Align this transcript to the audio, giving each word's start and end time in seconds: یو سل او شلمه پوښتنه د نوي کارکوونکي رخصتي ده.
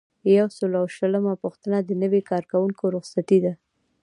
یو 0.37 0.47
سل 0.57 0.71
او 0.81 0.85
شلمه 0.97 1.33
پوښتنه 1.43 1.77
د 1.81 1.89
نوي 2.03 2.21
کارکوونکي 2.29 2.85
رخصتي 2.95 3.39
ده. 3.45 3.53